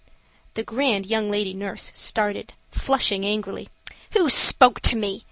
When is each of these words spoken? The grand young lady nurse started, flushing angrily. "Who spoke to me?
The 0.55 0.63
grand 0.63 1.05
young 1.05 1.29
lady 1.29 1.53
nurse 1.53 1.91
started, 1.93 2.53
flushing 2.71 3.23
angrily. 3.23 3.69
"Who 4.13 4.31
spoke 4.31 4.79
to 4.79 4.95
me? 4.95 5.19